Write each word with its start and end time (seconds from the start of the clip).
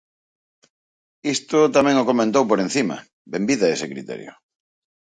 Isto 1.35 1.59
tamén 1.75 1.95
o 2.01 2.07
comentou 2.11 2.43
por 2.47 2.59
encima, 2.67 2.97
benvida 3.33 3.65
a 3.67 3.73
ese 3.75 3.91
criterio. 3.93 4.31